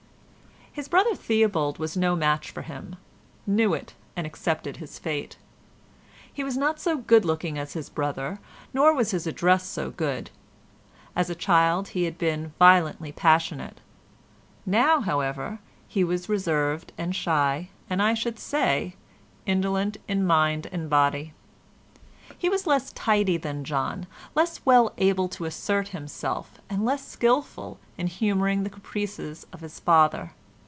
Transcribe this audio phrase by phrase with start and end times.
[0.73, 2.95] His brother Theobald was no match for him,
[3.45, 5.35] knew it, and accepted his fate.
[6.31, 8.39] He was not so good looking as his brother,
[8.73, 10.29] nor was his address so good;
[11.13, 13.81] as a child he had been violently passionate;
[14.65, 15.59] now, however,
[15.89, 18.95] he was reserved and shy, and, I should say,
[19.45, 21.33] indolent in mind and body.
[22.37, 27.77] He was less tidy than John, less well able to assert himself, and less skilful
[27.97, 30.31] in humouring the caprices of his father.